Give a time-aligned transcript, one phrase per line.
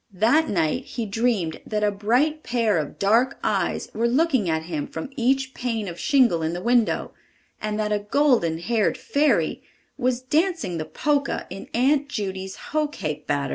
[0.13, 4.87] That night he dreamed that a bright pair of dark eves were looking at him
[4.87, 7.11] from each pane of shingle in the window,
[7.61, 9.61] and that a golden haired fairy
[9.99, 13.49] was dancing the Polka in Aunt Judy's hoe cake batter.